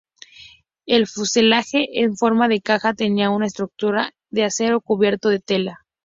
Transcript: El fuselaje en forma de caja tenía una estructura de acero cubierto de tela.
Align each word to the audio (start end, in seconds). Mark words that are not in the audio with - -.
El 0.87 1.05
fuselaje 1.05 2.01
en 2.01 2.17
forma 2.17 2.47
de 2.47 2.59
caja 2.59 2.95
tenía 2.95 3.29
una 3.29 3.45
estructura 3.45 4.13
de 4.31 4.45
acero 4.45 4.81
cubierto 4.81 5.29
de 5.29 5.39
tela. 5.39 5.85